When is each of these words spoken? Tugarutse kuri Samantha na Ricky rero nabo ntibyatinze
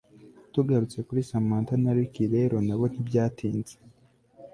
Tugarutse 0.53 0.97
kuri 1.07 1.21
Samantha 1.29 1.73
na 1.83 1.91
Ricky 1.97 2.23
rero 2.35 2.55
nabo 2.67 2.85
ntibyatinze 2.91 3.75